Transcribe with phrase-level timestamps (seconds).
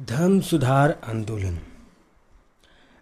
[0.00, 1.58] धर्म सुधार आंदोलन।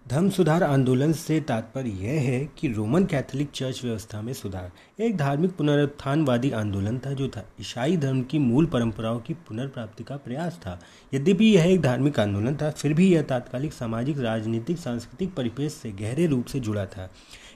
[0.09, 4.73] धर्म सुधार आंदोलन से तात्पर्य यह है कि रोमन कैथोलिक चर्च व्यवस्था में सुधार
[5.03, 10.17] एक धार्मिक पुनरुत्थानवादी आंदोलन था जो था। ईसाई धर्म की मूल परंपराओं की पुनर्प्राप्ति का
[10.17, 10.81] प्रयास था।
[11.15, 15.93] यद्यपि यह एक धार्मिक आंदोलन था, फिर भी यह तात्कालिक सामाजिक, राजनीतिक, सांस्कृतिक परिवेश से
[15.93, 17.11] गहरे रूप से जुड़ा था।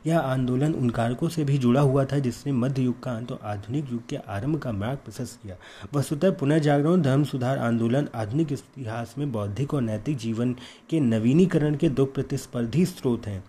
[0.07, 3.41] यह आंदोलन उन कारकों से भी जुड़ा हुआ था, जिसने मध्य युग का अंत और
[3.43, 5.57] आधुनिक युग के आरंभ का मार्ग प्रशस्त किया।
[5.95, 10.57] वस्तुतः पुनर्जागरण, धर्म सुधार आंदोलन, आधुनिक इतिहास में बौद्धिक और नैतिक जीवन
[10.91, 13.45] के नवीनीकरण के दो प्रतिस्पर्धी स्रोत हैं।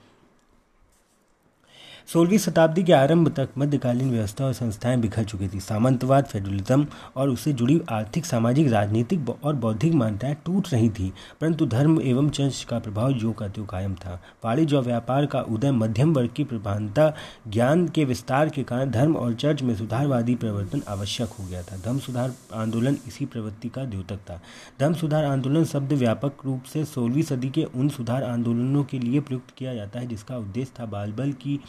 [2.13, 6.85] सोलहवीं शताब्दी के आरंभ तक मध्यकालीन व्यवस्था और संस्थाएँ बिखर चुकी थी। सामंतवाद, फेडरलिज्म
[7.16, 12.30] और उससे जुड़ी आर्थिक, सामाजिक, राजनीतिक और बौद्धिक मान्यताएँ टूट रही थी, परंतु धर्म एवं
[12.30, 16.30] चर्च का प्रभाव जो का त्यो कायम था। वाणिज्य और व्यापार का उदय मध्यम वर्ग
[16.35, 17.12] की प्रधानता
[17.48, 21.77] ज्ञान के विस्तार के कारण धर्म और चर्च में सुधारवादी परिवर्तन आवश्यक हो गया था।
[21.77, 24.40] धर्म सुधार आंदोलन इसी प्रवृत्ति का द्योतक था।
[24.80, 29.20] धर्म सुधार आंदोलन शब्द व्यापक रूप से सोलहवीं सदी के उन सुधार आंदोलनों के लिए
[29.20, 31.59] प्रयुक्त किया जाता है जिसका उद्देश्य था बालबल की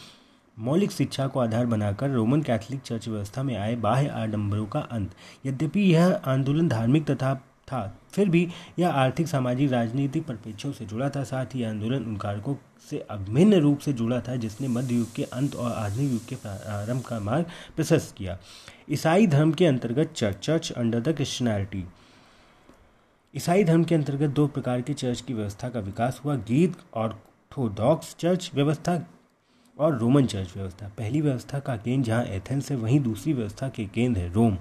[0.57, 5.11] मौलिक शिक्षा को आधार बनाकर रोमन कैथोलिक चर्च व्यवस्था में आए बाह्य आडंबरों का अंत।
[5.45, 7.33] यद्यपि यह आंदोलन धार्मिक तथा
[7.67, 8.47] था, फिर भी
[8.79, 12.55] यह आर्थिक, सामाजिक, राजनीतिक परिप्रेक्ष्यों से जुड़ा था। साथ ही आंदोलन उन कारकों
[12.89, 16.35] से अभिन्न रूप से जुड़ा था जिसने मध्य युग के अंत और आधुनिक युग के
[16.35, 18.37] प्रारंभ का मार्ग प्रशस्त किया।
[18.91, 21.83] ईसाई धर्म के अंतर्गत church church under the Christianity
[23.33, 27.09] ईसाई धर्म के अंतर्गत दो प्रकार के चर्च की व्यवस्था का विकास हुआ। गीत और
[27.09, 28.97] ऑर्थोडॉक्स चर्च व्यवस्था
[29.79, 33.85] और रोमन चर्च व्यवस्था। पहली व्यवस्था का केंद्र जहाँ एथेंस है, वहीं दूसरी व्यवस्था के
[33.85, 34.57] केंद्र है, रोम।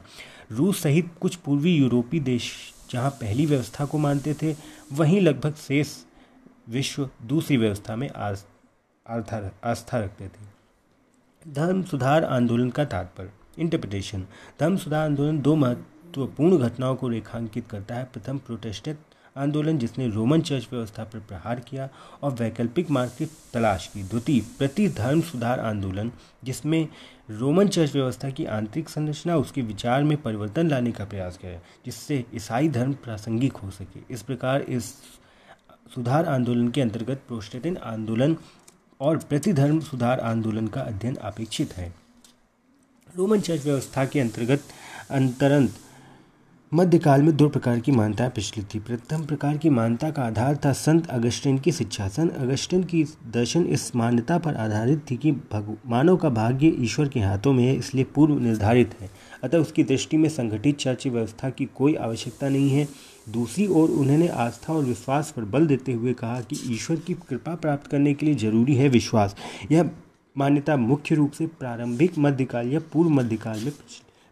[0.50, 2.50] रूस सहित कुछ पूर्वी यूरोपीय देश
[2.90, 4.54] जहाँ पहली व्यवस्था को मानते थे,
[4.92, 5.94] वहीं लगभग शेष
[6.68, 14.26] विश्व दूसरी व्यवस्था में आस्था रखते थे। धर्म सुधार आंदोलन का तात्पर्य। इंटरप्रिटेशन
[14.60, 18.98] धर्म सुधार आंदोलन दो महत्वपूर्ण घटनाओं को रेखांकित करता है। प्रथम प्रोटेस्टेंट
[19.36, 21.88] आंदोलन, जिसने रोमन चर्च व्यवस्था पर प्रहार किया
[22.22, 26.12] और वैकल्पिक मार्ग की तलाश की। द्वितीय प्रति धर्म सुधार आंदोलन,
[26.44, 26.88] जिसमें
[27.30, 32.24] रोमन चर्च व्यवस्था की आंतरिक संरचना, उसके विचार में परिवर्तन लाने का प्रयास किया, जिससे
[32.34, 34.94] ईसाई धर्म प्रासंगिक हो सके। इस प्रकार इस
[35.94, 38.36] सुधार आंदोलन के अंतर्गत प्रोस्टेटिन आंदोलन
[39.00, 41.94] और प्रतिधर्म सुधार आंदोलन का अध्ययन अपेक्षित है।
[43.16, 44.62] रोमन चर्च व्यवस्था के अंतर्गत
[45.10, 45.70] अंतरंत
[46.72, 50.72] मध्यकाल में दो प्रकार की मान्यताएँ प्रचलित थी। प्रथम प्रकार की मान्यता का आधार था
[50.72, 53.02] संत अगस्टिन की शिक्षा। संत अगस्टिन की
[53.32, 55.32] दर्शन इस मान्यता पर आधारित थी कि
[55.86, 59.10] मानव का भाग्य ईश्वर के हाथों में है, इसलिए पूर्व निर्धारित है।
[59.44, 62.88] अतः उसकी दृष्टि में संगठित चर्च व्यवस्था की कोई आवश्यकता नहीं है।
[63.28, 67.54] दूसरी ओर उन्होंने आस्था और विश्वास पर बल देते हुए कहा कि ईश्वर की कृपा
[67.54, 69.36] प्राप्त करने के लिए ज़रूरी है विश्वास।
[69.70, 69.90] यह
[70.36, 73.72] मान्यता मुख्य रूप से प्रारंभिक मध्यकाल या पूर्व मध्यकाल में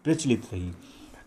[0.04, 0.71] प्रचलित रही।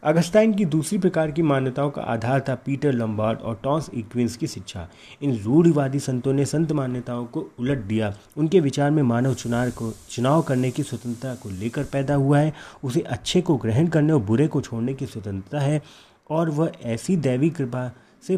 [0.05, 4.47] अगस्टाइन की दूसरी प्रकार की मान्यताओं का आधार था पीटर लम्बार्ड और टॉस इक्विंस की
[4.47, 4.87] शिक्षा।
[5.21, 9.93] इन रूढ़िवादी संतों ने संत मान्यताओं को उलट दिया। उनके विचार में मानव चुनाव को,
[10.09, 14.21] चुनाव करने की स्वतंत्रता को लेकर पैदा हुआ है। उसे अच्छे को ग्रहण करने और
[14.21, 15.81] बुरे को छोड़ने की स्वतंत्रता है
[16.29, 17.91] और वह ऐसी दैवी कृपा
[18.27, 18.37] से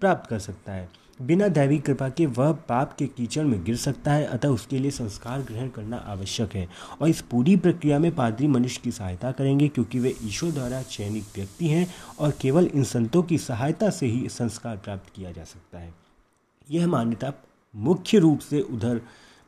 [0.00, 4.12] प्राप्त कर सकता है। बिना दैवी कृपा के वह पाप के कीचड़ में गिर सकता
[4.12, 6.68] है, अतः उसके लिए संस्कार ग्रहण करना आवश्यक है।
[7.00, 11.24] और इस पूरी प्रक्रिया में पादरी मनुष्य की सहायता करेंगे, क्योंकि वे ईश्वर द्वारा चयनित
[11.34, 11.86] व्यक्ति हैं
[12.18, 15.94] और केवल इन संतों की सहायता से ही संस्कार प्राप्त किया जा सकता है।
[16.70, 17.32] यह मान्यता
[17.74, 19.00] मुख्य रूप से उधर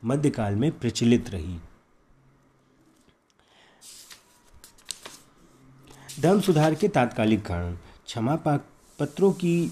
[0.05, 1.57] मध्यकाल में प्रचलित रही।
[6.19, 7.75] धर्म सुधार के तात्कालिक कारण।
[8.05, 8.35] क्षमा
[8.99, 9.71] पत्रों की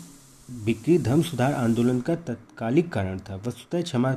[0.49, 4.11] बिक्री धर्म सुधार आंदोलन का तत्कालिक कारण था। वस्तुतः क्षमा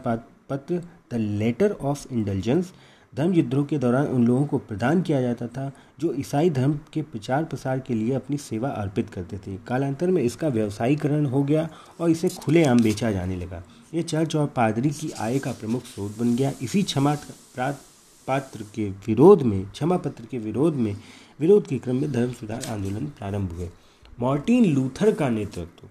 [0.51, 0.81] पत्र,
[1.13, 2.73] द लेटर ऑफ़ इंटेलिजेंस,
[3.15, 7.03] धर्म युद्धों के दौरान उन लोगों को प्रदान किया जाता था, जो ईसाई धर्म के
[7.03, 11.69] प्रचार प्रसार के लिए अपनी सेवा अर्पित करते थे। कालांतर में इसका व्यवसायीकरण हो गया
[12.01, 13.63] और इसे खुलेआम बेचा जाने लगा।
[13.95, 17.17] यह चर्च और पादरी की आय का प्रमुख स्रोत बन गया। इसी क्षमा
[18.29, 20.97] पात्र के विरोध में, क्षमा पत्र के विरोध में,
[21.41, 23.71] विरोध के क्रम में धर्म सुधार आंदोलन प्रारंभ हुए।
[24.21, 25.89] मार्टिन लूथर का नेतृत्व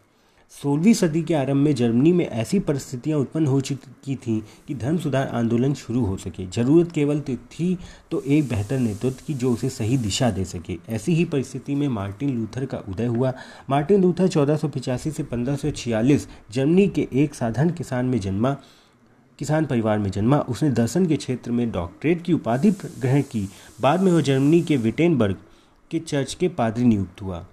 [0.51, 4.97] सोलहवीं सदी के आरंभ में जर्मनी में ऐसी परिस्थितियाँ उत्पन्न हो चुकी थीं कि धर्म
[4.97, 7.77] सुधार आंदोलन शुरू हो सके। ज़रूरत केवल तो थी
[8.11, 11.87] तो एक बेहतर नेतृत्व की जो उसे सही दिशा दे सके। ऐसी ही परिस्थिति में
[11.87, 13.33] मार्टिन लूथर का उदय हुआ।
[13.69, 15.71] मार्टिन लूथर चौदह से पंद्रह
[16.51, 18.55] जर्मनी के एक साधारण किसान में जन्मा,
[19.39, 23.47] किसान परिवार में जन्मा। उसने दर्शन के क्षेत्र में डॉक्टरेट की उपाधि ग्रहण की।
[23.81, 25.37] बाद में वह जर्मनी के विटेनबर्ग
[25.91, 27.45] के चर्च के पादरी नियुक्त हुआ।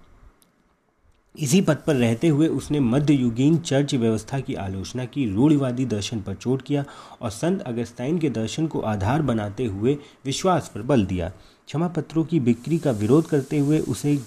[1.39, 6.35] इसी पद पर रहते हुए उसने मध्ययुगीन चर्च व्यवस्था की आलोचना की, रूढ़िवादी दर्शन पर
[6.35, 6.85] चोट किया
[7.21, 11.29] और संत अगस्ताइन के दर्शन को आधार बनाते हुए विश्वास पर बल दिया।
[11.65, 14.19] क्षमा पत्रों की बिक्री का विरोध करते हुए उसे,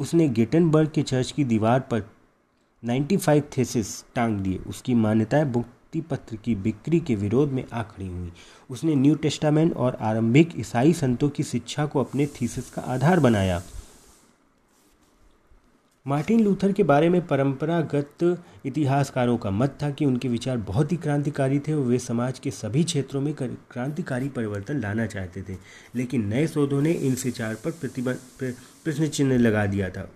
[0.00, 2.02] उसने गेटनबर्ग के चर्च की दीवार पर
[2.84, 8.08] 95 थेसिस टांग दिए। उसकी मान्यताएँ मुक्ति पत्र की बिक्री के विरोध में आ खड़ी
[8.08, 8.32] हुई।
[8.70, 13.62] उसने न्यू टेस्टामेंट और आरंभिक ईसाई संतों की शिक्षा को अपने थीसिस का आधार बनाया।
[16.06, 20.96] मार्टिन लूथर के बारे में परंपरागत इतिहासकारों का मत था कि उनके विचार बहुत ही
[20.96, 25.56] क्रांतिकारी थे और वे समाज के सभी क्षेत्रों में क्रांतिकारी परिवर्तन लाना चाहते थे।
[25.94, 28.18] लेकिन नए शोधों ने इन विचार पर प्रतिबंध
[28.84, 30.08] प्रश्न चिन्ह लगा दिया था।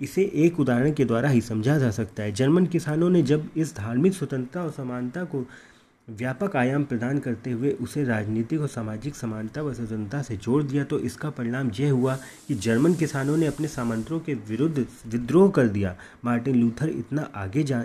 [0.00, 3.76] इसे एक उदाहरण के द्वारा ही समझा जा सकता है। जर्मन किसानों ने जब इस
[3.76, 5.44] धार्मिक स्वतंत्रता और समानता को
[6.08, 10.84] व्यापक आयाम प्रदान करते हुए उसे राजनीतिक और सामाजिक समानता व स्वतंत्रता से जोड़ दिया
[10.84, 12.14] तो इसका परिणाम यह हुआ
[12.48, 15.94] कि जर्मन किसानों ने अपने सामंतों के विरुद्ध विद्रोह कर दिया।
[16.24, 17.82] मार्टिन लूथर इतना आगे जा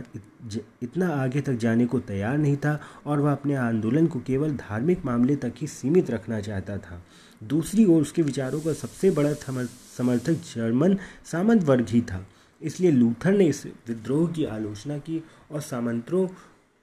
[0.84, 5.06] इतना आगे तक जाने को तैयार नहीं था और वह अपने आंदोलन को केवल धार्मिक
[5.06, 7.04] मामले तक ही सीमित रखना चाहता था।
[7.44, 12.26] दूसरी ओर उसके विचारों का सबसे बड़ा समर्थक जर्मन सामंत वर्ग ही था।
[12.62, 16.28] इसलिए लूथर ने इस विद्रोह की आलोचना की और सामंतों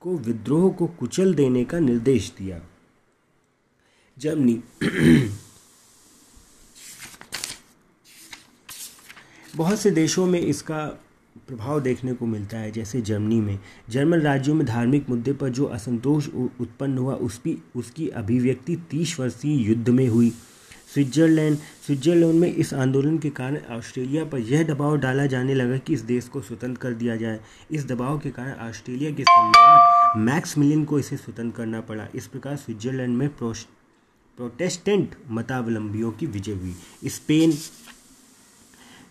[0.00, 2.60] को विद्रोह को कुचल देने का निर्देश दिया।
[4.18, 4.62] जर्मनी।
[9.56, 10.86] बहुत से देशों में इसका
[11.48, 13.58] प्रभाव देखने को मिलता है, जैसे जर्मनी में।
[13.90, 16.28] जर्मन राज्यों में धार्मिक मुद्दे पर जो असंतोष
[16.60, 20.32] उत्पन्न हुआ उसकी उसकी अभिव्यक्ति तीस वर्षीय युद्ध में हुई।
[20.92, 21.56] स्विट्जरलैंड
[21.86, 26.00] स्विट्जरलैंड में इस आंदोलन के कारण ऑस्ट्रेलिया पर यह दबाव डाला जाने लगा कि इस
[26.02, 27.40] देश को स्वतंत्र कर दिया जाए।
[27.70, 32.26] इस दबाव के कारण ऑस्ट्रेलिया के सम्राट मैक्स मिलियन को इसे स्वतंत्र करना पड़ा। इस
[32.26, 36.74] प्रकार स्विट्जरलैंड में प्रोटेस्टेंट मतावलंबियों की विजय हुई।
[37.06, 37.52] स्पेन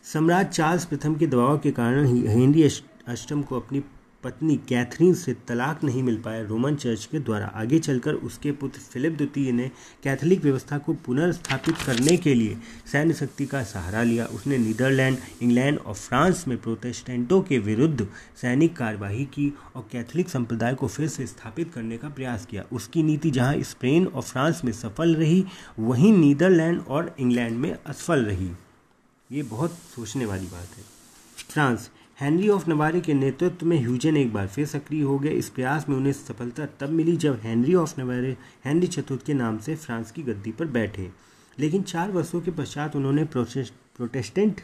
[0.03, 3.79] सम्राट चार्ल्स प्रथम के दबाव के कारण हेनरी अष्टम को अपनी
[4.23, 8.79] पत्नी कैथरीन से तलाक नहीं मिल पाया रोमन चर्च के द्वारा आगे चलकर उसके पुत्र
[8.79, 9.67] फिलिप द्वितीय ने
[10.03, 12.57] कैथोलिक व्यवस्था को पुनर्स्थापित करने के लिए
[12.91, 18.07] सैन्य शक्ति का सहारा लिया। उसने नीदरलैंड, इंग्लैंड और फ्रांस में प्रोटेस्टेंटों के विरुद्ध
[18.41, 23.03] सैनिक कार्यवाही की और कैथोलिक संप्रदाय को फिर से स्थापित करने का प्रयास किया। उसकी
[23.03, 25.45] नीति जहाँ स्पेन और फ्रांस में सफल रही,
[25.79, 28.51] वहीं नीदरलैंड और इंग्लैंड में असफल रही।
[29.31, 30.83] ये बहुत सोचने वाली बात है।
[31.49, 31.89] फ्रांस
[32.19, 35.85] हेनरी ऑफ़ नवारे के नेतृत्व में ह्यूजन एक बार फिर सक्रिय हो गए इस प्रयास
[35.89, 38.35] में उन्हें सफलता तब मिली जब हेनरी ऑफ़ नवारे,
[38.65, 41.09] हेनरी चतुर्थ के नाम से फ्रांस की गद्दी पर बैठे।
[41.59, 44.61] लेकिन चार वर्षों के पश्चात उन्होंने प्रोटेस्टेंट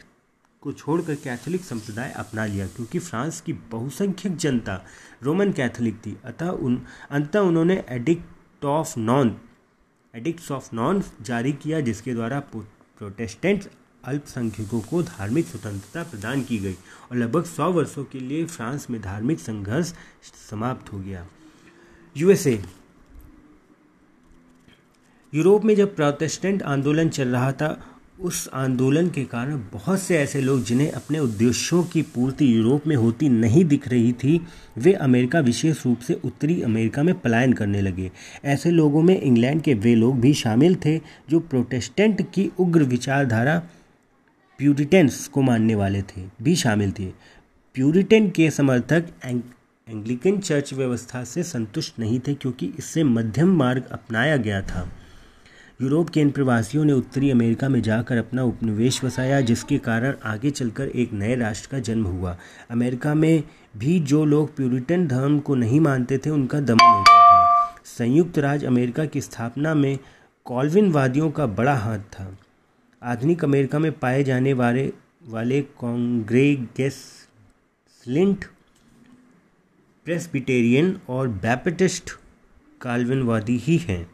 [0.63, 4.81] को छोड़कर कैथोलिक संप्रदाय अपना लिया, क्योंकि फ्रांस की बहुसंख्यक जनता
[5.23, 6.81] रोमन कैथोलिक थी। अतः उन
[7.11, 9.35] अंतः उन्होंने एडिक्ट ऑफ़ नॉन,
[10.13, 13.69] एडिक्ट्स ऑफ़ नॉन जारी किया, जिसके द्वारा प्रोटेस्टेंट
[14.07, 16.73] अल्पसंख्यकों को धार्मिक स्वतंत्रता प्रदान की गई
[17.11, 19.93] और लगभग सौ वर्षों के लिए फ्रांस में धार्मिक संघर्ष
[20.49, 21.27] समाप्त हो गया।
[22.17, 22.63] यूएसए।
[25.33, 27.87] यूरोप में जब प्रोटेस्टेंट आंदोलन चल रहा था,
[28.19, 32.95] उस आंदोलन के कारण बहुत से ऐसे लोग जिन्हें अपने उद्देश्यों की पूर्ति यूरोप में
[32.95, 34.47] होती नहीं दिख रही थी,
[34.77, 38.11] वे अमेरिका विशेष रूप से उत्तरी अमेरिका में पलायन करने लगे।
[38.45, 40.97] ऐसे लोगों में इंग्लैंड के वे लोग भी शामिल थे
[41.29, 43.61] जो प्रोटेस्टेंट की उग्र विचारधारा
[44.57, 47.05] प्यूरिटेंस को मानने वाले थे भी शामिल थे।
[47.73, 49.41] प्यूरिटन के समर्थक एंग,
[49.89, 54.91] एंग्लिकन चर्च व्यवस्था से संतुष्ट नहीं थे क्योंकि इससे मध्यम मार्ग अपनाया गया था।
[55.81, 60.49] यूरोप के इन प्रवासियों ने उत्तरी अमेरिका में जाकर अपना उपनिवेश बसाया जिसके कारण आगे
[60.51, 62.37] चलकर एक नए राष्ट्र का जन्म हुआ।
[62.71, 63.43] अमेरिका में
[63.77, 68.67] भी जो लोग प्यूरिटन धर्म को नहीं मानते थे उनका दमन होता था। संयुक्त राज्य
[68.67, 69.99] अमेरिका की स्थापना में
[70.45, 72.37] कॉल्विनवादियों का बड़ा हाथ था।
[73.03, 74.93] आधुनिक अमेरिका में पाए जाने वाले
[75.27, 78.45] वाले कॉन्ग्रेगेसलिंट
[80.05, 82.11] प्रेसबिटेरियन और बैपटिस्ट
[82.81, 84.09] काल्विनवादी ही हैं।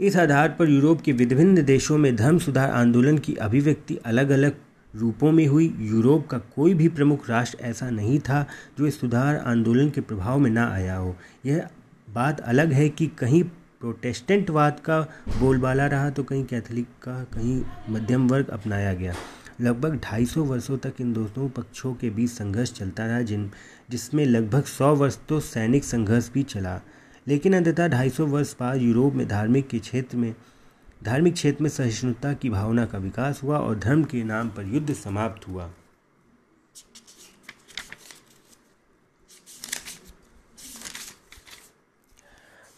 [0.00, 4.56] इस आधार पर यूरोप के विभिन्न देशों में धर्म सुधार आंदोलन की अभिव्यक्ति अलग अलग
[4.94, 8.46] रूपों में हुई। यूरोप का कोई भी प्रमुख राष्ट्र ऐसा नहीं था
[8.78, 11.16] जो इस सुधार आंदोलन के प्रभाव में ना आया हो।
[11.46, 11.68] यह
[12.10, 13.44] बात अलग है कि कहीं
[13.84, 15.00] प्रोटेस्टेंटवाद का
[15.38, 19.14] बोलबाला रहा तो कहीं कैथोलिक का कहीं मध्यम वर्ग अपनाया गया।
[19.60, 23.50] लगभग 250 वर्षों तक इन दोनों पक्षों के बीच संघर्ष चलता रहा, जिन,
[23.90, 26.80] जिसमें लगभग 100 वर्ष तो सैनिक संघर्ष भी चला।
[27.28, 30.34] लेकिन अंततः 250 वर्ष बाद यूरोप में धार्मिक के क्षेत्र में,
[31.04, 34.94] धार्मिक क्षेत्र में सहिष्णुता की भावना का विकास हुआ और धर्म के नाम पर युद्ध
[34.94, 35.70] समाप्त हुआ।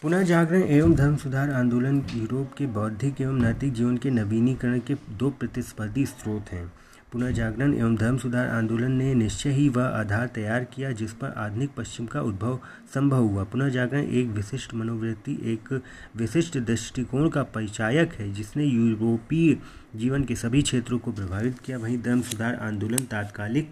[0.01, 4.95] पुनः जागरण एवं धर्म सुधार आंदोलन यूरोप के बौद्धिक एवं नैतिक जीवन के नवीनीकरण के
[5.17, 6.65] दो प्रतिस्पर्धी स्रोत हैं।
[7.11, 11.33] पुनः जागरण एवं धर्म सुधार आंदोलन ने निश्चय ही वह आधार तैयार किया जिस पर
[11.37, 12.59] आधुनिक पश्चिम का उद्भव
[12.93, 15.81] संभव हुआ। पुनः जागरण एक विशिष्ट मनोवृत्ति, एक
[16.17, 19.57] विशिष्ट दृष्टिकोण का परिचायक है जिसने यूरोपीय
[19.95, 23.71] जीवन के सभी क्षेत्रों को प्रभावित किया। वहीं धर्म सुधार आंदोलन तात्कालिक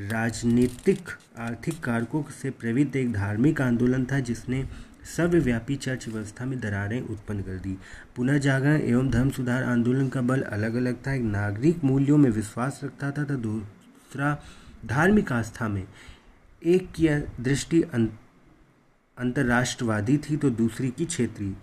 [0.00, 1.08] राजनीतिक
[1.38, 4.64] आर्थिक कारकों से प्रेरित एक धार्मिक आंदोलन था जिसने
[5.06, 7.76] सर्वव्यापी चर्च व्यवस्था में दरारें उत्पन्न कर दी।
[8.16, 12.30] पुनः जागरण एवं धर्म सुधार आंदोलन का बल अलग अलग था। एक नागरिक मूल्यों में
[12.30, 14.36] विश्वास रखता था तो दूसरा
[14.86, 15.84] धार्मिक आस्था में
[16.62, 17.08] एक की
[17.42, 17.82] दृष्टि
[19.18, 21.54] अंतर्राष्ट्रवादी थी तो दूसरी की क्षेत्रीय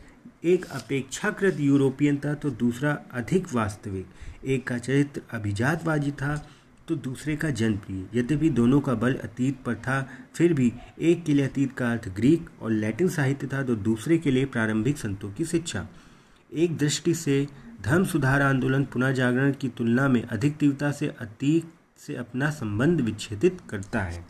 [0.45, 4.07] एक अपेक्षाकृत यूरोपियन था तो दूसरा अधिक वास्तविक।
[4.45, 6.35] एक का चरित्र अभिजातवादी था
[6.87, 11.33] तो दूसरे का जनप्रिय यद्यपि दोनों का बल अतीत पर था, फिर भी एक के
[11.33, 15.31] लिए अतीत का अर्थ ग्रीक और लैटिन साहित्य था तो दूसरे के लिए प्रारंभिक संतों
[15.31, 15.87] की शिक्षा।
[16.53, 17.47] एक दृष्टि से
[17.81, 23.01] धर्म सुधार आंदोलन पुनः जागरण की तुलना में अधिक तीव्रता से अतीत से अपना संबंध
[23.01, 24.25] विच्छेदित करता है।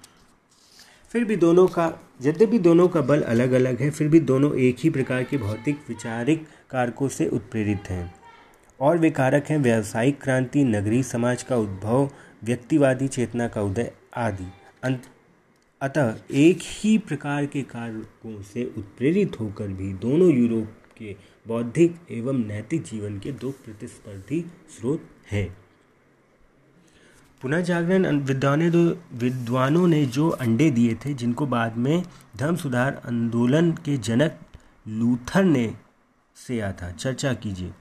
[1.12, 4.78] फिर भी दोनों का, यद्यपि दोनों का बल अलग अलग है, फिर भी दोनों एक
[4.80, 8.17] ही प्रकार के भौतिक, विचारिक कारकों से उत्प्रेरित हैं।
[8.80, 12.10] और वे कारक हैं व्यावसायिक क्रांति, नगरीय समाज का उद्भव,
[12.44, 14.52] व्यक्तिवादी चेतना का उदय आदि।
[15.82, 21.16] अतः एक ही प्रकार के कारकों से उत्प्रेरित होकर भी दोनों यूरोप के
[21.48, 25.58] बौद्धिक एवं नैतिक जीवन के दो प्रतिस्पर्धी स्रोत हैं।
[27.42, 32.04] पुनः जागरण विद्वानों विद्वानों ने जो अंडे दिए थे, जिनको बाद में
[32.38, 34.40] धर्म सुधार आंदोलन के जनक
[34.88, 35.74] लूथर ने
[36.36, 37.72] से आता चर्चा कीजिए।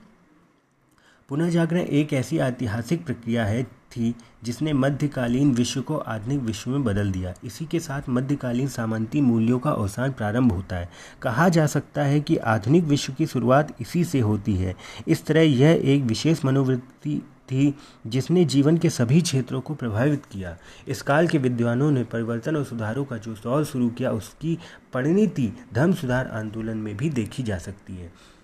[1.28, 4.14] पुनः जागरण एक ऐसी ऐतिहासिक प्रक्रिया है, थी,
[4.44, 9.58] जिसने मध्यकालीन विश्व को आधुनिक विश्व में बदल दिया। इसी के साथ मध्यकालीन सामंती मूल्यों
[9.58, 10.90] का अवसान प्रारंभ होता है।
[11.22, 14.74] कहा जा सकता है कि आधुनिक विश्व की शुरुआत इसी से होती है।
[15.08, 17.74] इस तरह यह एक विशेष मनोवृत्ति थी,
[18.06, 20.56] जिसने जीवन के सभी क्षेत्रों को प्रभावित किया।
[20.88, 24.58] इस काल के विद्वानों ने परिवर्तन और सुधारों का जो दौर शुरू किया, उसकी
[24.92, 28.35] परिणति धर्म सुधार आंदोलन में भी देखी जा सकती है।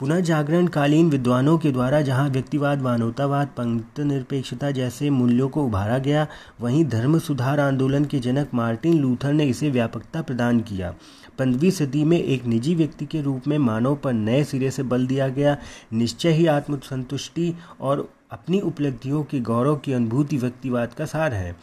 [0.00, 5.98] पुनः जागरण कालीन विद्वानों के द्वारा जहाँ व्यक्तिवाद, मानवतावाद पंक्त निरपेक्षता जैसे मूल्यों को उभारा
[5.98, 6.26] गया,
[6.60, 10.94] वहीं धर्म सुधार आंदोलन के जनक मार्टिन लूथर ने इसे व्यापकता प्रदान किया।
[11.38, 15.06] पंद्रहवीं सदी में एक निजी व्यक्ति के रूप में मानव पर नए सिरे से बल
[15.06, 15.56] दिया गया।
[15.92, 21.56] निश्चय ही आत्मसंतुष्टि और अपनी उपलब्धियों के गौरव की अनुभूति व्यक्तिवाद का सार है।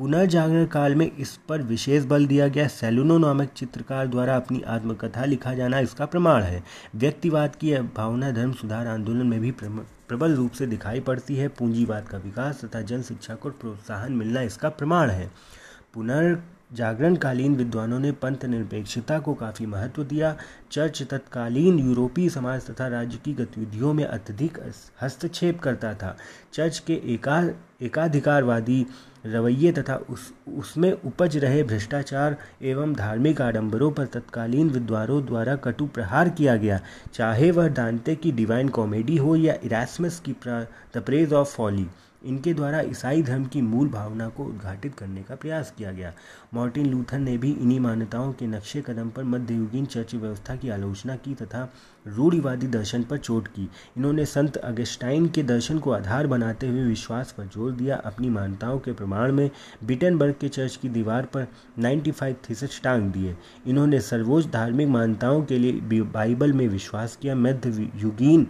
[0.00, 5.24] पुनर्जागरण काल में इस पर विशेष बल दिया गया। सेलुनो नामक चित्रकार द्वारा अपनी आत्मकथा
[5.24, 6.62] लिखा जाना इसका प्रमाण है।
[6.94, 12.08] व्यक्तिवाद की भावना धर्म सुधार आंदोलन में भी प्रबल रूप से दिखाई पड़ती है। पूंजीवाद
[12.08, 15.30] का विकास तथा जन शिक्षा को प्रोत्साहन मिलना इसका प्रमाण है।
[15.94, 16.34] पुनर्
[16.72, 20.36] जागरणकालीन विद्वानों ने पंथ निरपेक्षता को काफ़ी महत्व दिया।
[20.72, 24.58] चर्च तत्कालीन यूरोपीय समाज तथा राज्य की गतिविधियों में अत्यधिक
[25.02, 26.16] हस्तक्षेप करता था।
[26.52, 27.50] चर्च के एका,
[27.82, 28.86] एकाधिकारवादी
[29.26, 35.86] रवैये तथा उस, उसमें उपज रहे भ्रष्टाचार एवं धार्मिक आडंबरों पर तत्कालीन विद्वारों द्वारा कटु
[35.86, 36.80] प्रहार किया गया।
[37.14, 41.86] चाहे वह दांते की डिवाइन कॉमेडी हो या इरासमस की द प्रेज ऑफ़ फॉली।
[42.22, 46.12] इनके द्वारा ईसाई धर्म की मूल भावना को उद्घाटित करने का प्रयास किया गया।
[46.54, 51.16] मार्टिन लूथर ने भी इन्हीं मान्यताओं के नक्शे कदम पर मध्ययुगीन चर्च व्यवस्था की आलोचना
[51.16, 51.68] की तथा
[52.06, 57.34] रूढ़िवादी दर्शन पर चोट की। इन्होंने संत अगस्टाइन के दर्शन को आधार बनाते हुए विश्वास
[57.38, 59.50] पर ज़ोर दिया। अपनी मान्यताओं के प्रमाण में
[59.84, 61.46] बिटनबर्ग के चर्च की दीवार पर
[61.78, 63.36] 95 थीसस टांग दिए।
[63.66, 68.46] इन्होंने सर्वोच्च धार्मिक मान्यताओं के लिए बाइबल में विश्वास किया। मध्य युगीन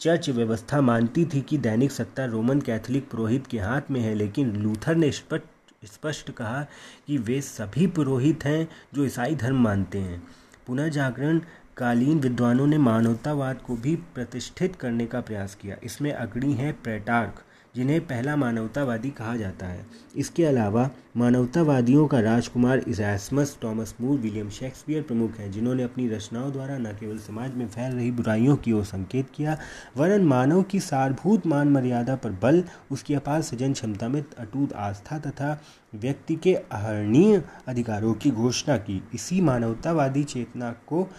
[0.00, 4.56] चर्च व्यवस्था मानती थी कि दैनिक सत्ता रोमन कैथोलिक पुरोहित के हाथ में है, लेकिन
[4.56, 5.44] लूथर ने स्पष्ट
[5.84, 6.62] स्पष्ट कहा
[7.06, 10.22] कि वे सभी पुरोहित हैं जो ईसाई धर्म मानते हैं।
[10.66, 11.40] पुनः जागरण
[11.76, 17.42] कालीन विद्वानों ने मानवतावाद को भी प्रतिष्ठित करने का प्रयास किया। इसमें अग्रणी है प्रेटार्क।
[17.76, 24.50] जिन्हें पहला मानवतावादी कहा जाता है। इसके अलावा, मानवतावादियों का राजकुमार Erasmus Thomas More, William
[24.50, 28.72] Shakespeare प्रमुख हैं, जिन्होंने अपनी रचनाओं द्वारा न केवल समाज में फैल रही बुराइयों की
[28.72, 29.58] ओर संकेत किया,
[29.96, 35.18] वरन मानव की सारभूत मान मर्यादा पर बल, उसकी अपार सृजन क्षमता में अटूट आस्था
[35.18, 35.62] तथा
[35.94, 41.10] व्यक्ति के अहरणीय अधिकारों की घोषणा की। इसी मानवतावादी चेतना को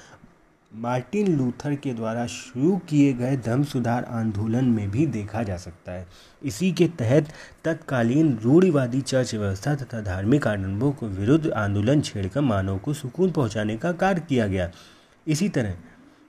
[0.72, 5.92] मार्टिन लूथर के द्वारा शुरू किए गए धर्म सुधार आंदोलन में भी देखा जा सकता
[5.92, 6.08] है।
[6.42, 7.32] इसी के तहत
[7.64, 13.78] तत्कालीन रूढ़िवादी चर्च व्यवस्था तथा धार्मिक आडंबों को विरुद्ध आंदोलन छेड़कर मानव को सुकून पहुँचाने
[13.78, 14.70] का कार्य किया गया।
[15.28, 15.74] इसी तरह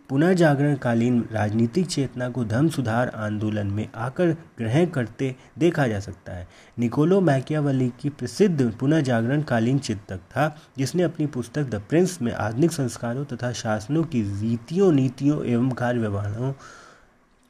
[0.08, 6.48] पुनर्जागरणकालीन राजनीतिक चेतना को धर्म सुधार आंदोलन में आकर ग्रहण करते देखा जा सकता है।
[6.78, 13.24] निकोलो मैकियावली की प्रसिद्ध पुनर्जागरणकालीन चिंतक था, जिसने अपनी पुस्तक द प्रिंस में आधुनिक संस्कारों
[13.24, 16.52] तथा शासनों की रीतियों, नीतियों एवं कार्य व्यवहारों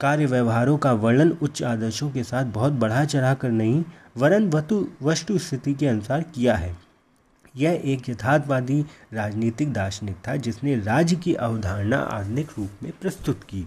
[0.00, 3.84] कार्य व्यवहारों का वर्णन उच्च आदर्शों के साथ बहुत बढ़ा चढ़ा कर नहीं,
[4.16, 6.88] वरन वतु वस्तु स्थिति के अनुसार किया है।
[7.58, 13.66] यह एक यथार्थवादी राजनीतिक दार्शनिक था जिसने राज्य की अवधारणा आधुनिक रूप में प्रस्तुत की।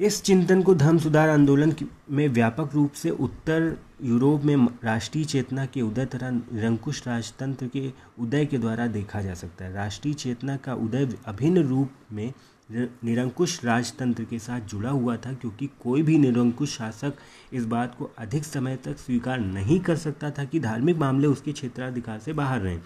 [0.00, 1.74] इस चिंतन को धर्म सुधार आंदोलन
[2.10, 7.92] में व्यापक रूप से उत्तर यूरोप में राष्ट्रीय चेतना के उदय तथा निरंकुश राजतंत्र के
[8.18, 12.32] उदय के द्वारा देखा जा सकता है। राष्ट्रीय चेतना का उदय अभिन्न रूप में
[12.70, 17.12] निरंकुश राजतंत्र के साथ जुड़ा हुआ था क्योंकि कोई भी निरंकुश शासक
[17.52, 21.52] इस बात को अधिक समय तक स्वीकार नहीं कर सकता था कि धार्मिक मामले उसके
[21.52, 22.80] क्षेत्राधिकार से बाहर रहें।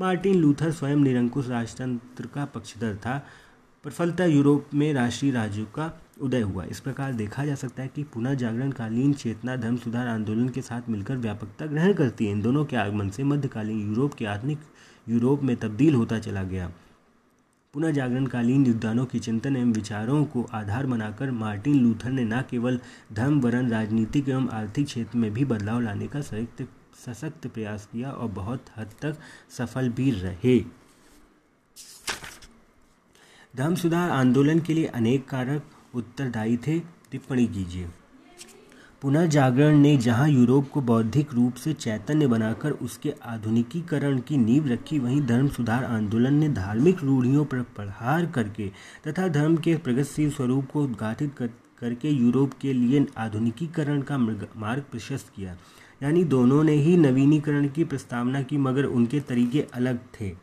[0.00, 3.26] मार्टिन लूथर स्वयं निरंकुश राजतंत्र का पक्षधर था।
[3.84, 8.02] प्रफलता यूरोप में राष्ट्रीय राज्यों का उदय हुआ। इस प्रकार देखा जा सकता है कि
[8.02, 12.64] पुनः जागरणकालीन चेतना धर्म सुधार आंदोलन के साथ मिलकर व्यापकता ग्रहण करती है। इन दोनों
[12.64, 14.58] के आगमन से मध्यकालीन यूरोप के आधुनिक
[15.08, 16.70] यूरोप में तब्दील होता चला गया।
[17.76, 22.80] पुनः जागरणकालीन युद्धानों की चिंतन एवं विचारों को आधार बनाकर मार्टिन लूथर ने न केवल
[23.12, 26.62] धर्म वरण राजनीतिक एवं आर्थिक क्षेत्र में भी बदलाव लाने का संयुक्त
[27.06, 29.16] सशक्त प्रयास किया और बहुत हद तक
[29.50, 30.58] सफल भी रहे।
[33.56, 37.88] धर्म सुधार आंदोलन के लिए अनेक कारक उत्तरदायी थे। टिप्पणी कीजिए।
[39.02, 44.98] पुनर्जागरण ने जहाँ यूरोप को बौद्धिक रूप से चैतन्य बनाकर उसके आधुनिकीकरण की नींव रखी
[44.98, 48.68] वहीं धर्म सुधार आंदोलन ने धार्मिक रूढ़ियों पर प्रहार करके
[49.08, 51.50] तथा धर्म के प्रगतिशील स्वरूप को उद्घाटित कर,
[51.80, 55.56] करके यूरोप के लिए आधुनिकीकरण का मार्ग प्रशस्त किया।
[56.02, 60.34] यानी दोनों ने ही नवीनीकरण की प्रस्तावना की मगर उनके तरीके अलग थे।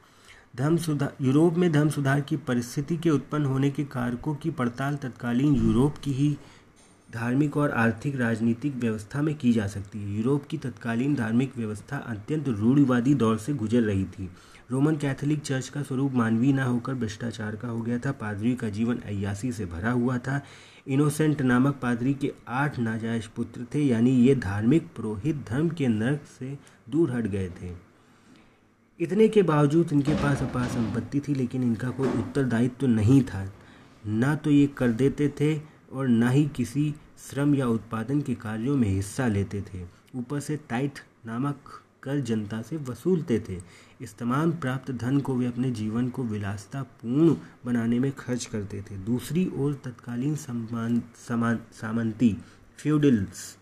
[0.55, 4.95] धर्म सुधार यूरोप में धर्म सुधार की परिस्थिति के उत्पन्न होने के कारकों की पड़ताल
[4.95, 6.35] तत्कालीन यूरोप की ही
[7.13, 11.97] धार्मिक और आर्थिक राजनीतिक व्यवस्था में की जा सकती है। यूरोप की तत्कालीन धार्मिक व्यवस्था
[11.97, 14.29] अत्यंत रूढ़िवादी दौर से गुजर रही थी।
[14.71, 18.69] रोमन कैथोलिक चर्च का स्वरूप मानवीय ना होकर भ्रष्टाचार का हो गया था। पादरी का
[18.69, 20.41] जीवन अयासी से भरा हुआ था।
[20.87, 26.21] इनोसेंट नामक पादरी के आठ नाजायज पुत्र थे, यानी ये धार्मिक पुरोहित धर्म के नर्क
[26.39, 26.57] से
[26.89, 27.71] दूर हट गए थे।
[28.99, 33.45] इतने के बावजूद इनके पास अपार संपत्ति थी, लेकिन इनका कोई उत्तरदायित्व तो नहीं था।
[34.05, 38.75] ना तो ये कर देते थे और ना ही किसी श्रम या उत्पादन के कार्यों
[38.77, 39.83] में हिस्सा लेते थे।
[40.15, 43.57] ऊपर से टाइट नामक कर जनता से वसूलते थे।
[44.01, 48.97] इस तमाम प्राप्त धन को वे अपने जीवन को विलासतापूर्ण बनाने में खर्च करते थे।
[48.97, 52.35] दूसरी ओर तत्कालीन समान समान, सामंती,
[52.79, 53.57] फ्यूडल्स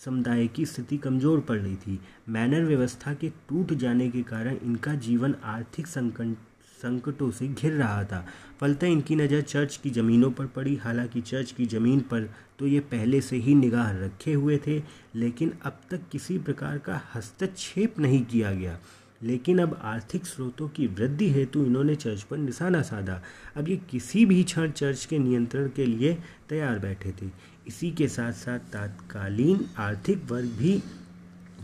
[0.00, 4.94] समुदाय की स्थिति कमज़ोर पड़ रही थी। मैनर व्यवस्था के टूट जाने के कारण इनका
[4.96, 6.36] जीवन आर्थिक संकट
[6.82, 8.24] संकटों से घिर रहा था।
[8.60, 12.80] फलतः इनकी नज़र चर्च की ज़मीनों पर पड़ी। हालाँकि चर्च की ज़मीन पर तो ये
[12.80, 14.82] पहले से ही निगाह रखे हुए थे,
[15.14, 18.78] लेकिन अब तक किसी प्रकार का हस्तक्षेप नहीं किया गया।
[19.22, 23.20] लेकिन अब आर्थिक स्रोतों की वृद्धि हेतु इन्होंने चर्च पर निशाना साधा।
[23.56, 26.12] अब ये किसी भी क्षण चर्च के नियंत्रण के लिए
[26.48, 27.30] तैयार बैठे थे।
[27.66, 30.82] इसी के साथ साथ तात्कालीन आर्थिक वर्ग भी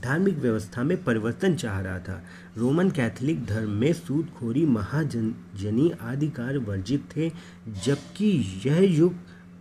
[0.02, 2.22] धार्मिक व्यवस्था में परिवर्तन चाह रहा था।
[2.58, 7.30] रोमन कैथोलिक धर्म में सूदखोरी महाजन जनी आदि कार्य वर्जित थे,
[7.84, 8.30] जबकि
[8.66, 9.14] यह युग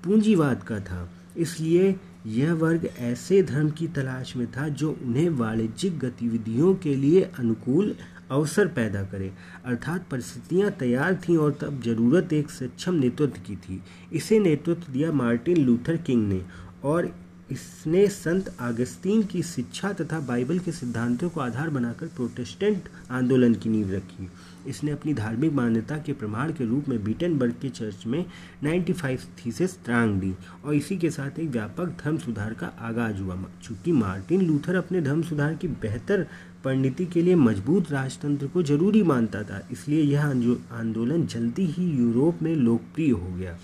[0.04, 1.95] पूंजीवाद का था। इसलिए
[2.28, 7.95] यह वर्ग ऐसे धर्म की तलाश में था जो उन्हें वाणिज्यिक गतिविधियों के लिए अनुकूल
[8.32, 9.32] अवसर पैदा करे।
[9.65, 13.82] अर्थात परिस्थितियाँ तैयार थीं और तब ज़रूरत एक सक्षम नेतृत्व की थी।
[14.13, 16.41] इसे नेतृत्व दिया मार्टिन लूथर किंग ने
[16.84, 17.12] और
[17.52, 23.70] इसने संत अगस्तीन की शिक्षा तथा बाइबल के सिद्धांतों को आधार बनाकर प्रोटेस्टेंट आंदोलन की
[23.70, 24.30] नींव रखी।
[24.68, 28.26] इसने अपनी धार्मिक मान्यता के प्रमाण के रूप में बीटनबर्ग के चर्च में
[28.64, 30.34] 95 थीसिस त्रांग दी
[30.66, 35.02] और इसी के साथ एक व्यापक धर्म सुधार का आगाज़ हुआ। चूँकि मार्टिन लूथर अपने
[35.02, 36.26] धर्म सुधार की बेहतर
[36.64, 42.42] परिणति के लिए मज़बूत राजतंत्र को ज़रूरी मानता था, इसलिए यह आंदोलन जल्दी ही यूरोप
[42.44, 43.58] में लोकप्रिय हो गया।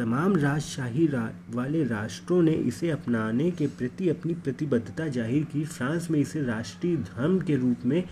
[0.00, 6.06] तमाम राजशाही रा, वाले राष्ट्रों ने इसे अपनाने के प्रति अपनी प्रतिबद्धता ज़ाहिर की। फ्रांस
[6.10, 8.02] में इसे राष्ट्रीय धर्म के रूप में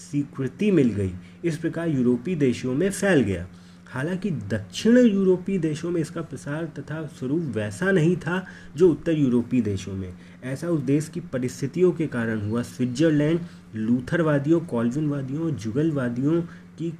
[0.00, 1.12] स्वीकृति मिल गई।
[1.44, 3.46] इस प्रकार यूरोपीय देशों में फैल गया।
[3.88, 8.44] हालाँकि दक्षिण यूरोपीय देशों में इसका प्रसार तथा स्वरूप वैसा नहीं था
[8.76, 10.12] जो उत्तर यूरोपीय देशों में।
[10.44, 13.40] ऐसा उस देश की परिस्थितियों के कारण हुआ। स्विट्जरलैंड
[13.74, 16.42] लूथरवादियों कॉल्विनवादियों जुगलवादियों
[16.78, 16.92] की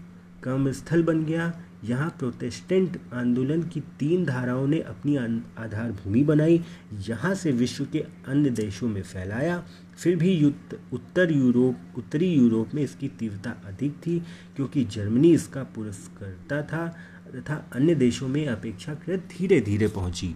[0.43, 1.53] कम स्थल बन गया।
[1.85, 6.61] यहाँ प्रोटेस्टेंट आंदोलन की तीन धाराओं ने अपनी आधारभूमि बनाई,
[7.09, 9.63] यहाँ से विश्व के अन्य देशों में फैलाया।
[9.99, 10.45] फिर भी
[10.93, 14.19] उत्तर यूरोप, उत्तरी यूरोप में इसकी तीव्रता अधिक थी,
[14.57, 16.87] क्योंकि जर्मनी इसका पुरस्कर्ता था,
[17.29, 20.31] तथा अन्य देशों में अपेक्षाकृत धीरे धीरे पहुँची।